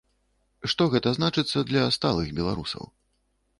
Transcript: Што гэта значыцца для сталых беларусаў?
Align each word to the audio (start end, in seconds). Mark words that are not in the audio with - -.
Што 0.73 0.87
гэта 0.93 1.13
значыцца 1.17 1.63
для 1.73 1.83
сталых 1.99 2.35
беларусаў? 2.43 2.93